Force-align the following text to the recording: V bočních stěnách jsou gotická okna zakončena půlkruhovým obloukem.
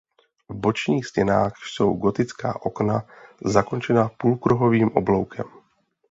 V 0.49 0.53
bočních 0.55 1.05
stěnách 1.07 1.53
jsou 1.57 1.93
gotická 1.93 2.65
okna 2.65 3.01
zakončena 3.45 4.09
půlkruhovým 4.17 4.91
obloukem. 4.93 5.45